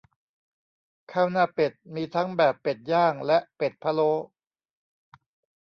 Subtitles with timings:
[1.11, 4.11] ข้าวหน้าเป็ดมีทั้งแบบเป็ดย่างและเป็ดพะโล้